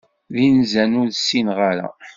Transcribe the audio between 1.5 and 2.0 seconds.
ara.